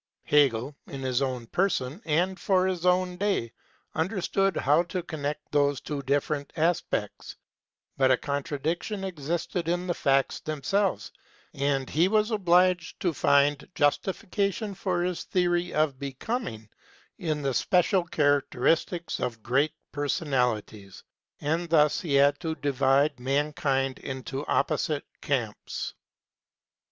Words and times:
Hegel, 0.23 0.75
in 0.87 1.01
his 1.03 1.21
own 1.21 1.45
person 1.45 2.01
and 2.05 2.39
his 2.39 2.87
own 2.87 3.17
day, 3.17 3.53
understood 3.93 4.57
how 4.57 4.81
to 4.81 5.03
conn< 5.03 5.19
SPECULATIVE 5.19 5.41
PHILOSOPHY 5.51 5.69
51 5.69 5.69
those 5.69 5.81
two 5.81 6.01
different 6.01 6.53
aspects; 6.55 7.35
but 7.97 8.09
a 8.09 8.17
contra 8.17 8.57
diction 8.59 9.03
existed 9.03 9.67
in 9.69 9.85
the 9.85 9.93
facts 9.93 10.39
themselves, 10.39 11.11
and 11.53 11.87
he 11.87 12.07
was 12.07 12.31
obliged 12.31 12.99
to 13.01 13.13
find 13.13 13.69
justification 13.75 14.73
for 14.73 15.03
his 15.03 15.23
theory 15.25 15.71
of 15.71 15.99
Becoming 15.99 16.67
in 17.19 17.43
the 17.43 17.53
special 17.53 18.03
character 18.03 18.61
istics 18.61 19.19
of 19.19 19.43
great 19.43 19.73
personalities, 19.91 21.03
and 21.41 21.69
thus 21.69 22.01
he 22.01 22.15
had 22.15 22.39
to 22.39 22.55
divide 22.55 23.19
mankind 23.19 23.99
into 23.99 24.43
opposite 24.47 25.05
camps. 25.21 25.93